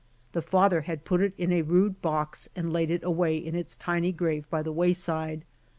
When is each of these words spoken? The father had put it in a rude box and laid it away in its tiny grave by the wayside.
The 0.31 0.41
father 0.41 0.81
had 0.81 1.05
put 1.05 1.21
it 1.21 1.33
in 1.37 1.51
a 1.51 1.61
rude 1.61 2.01
box 2.01 2.49
and 2.55 2.73
laid 2.73 2.89
it 2.89 3.03
away 3.03 3.37
in 3.37 3.53
its 3.53 3.77
tiny 3.77 4.11
grave 4.11 4.49
by 4.49 4.63
the 4.63 4.73
wayside. 4.73 5.45